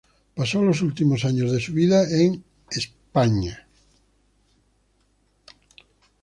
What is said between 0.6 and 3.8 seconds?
los últimos años de su vida en España.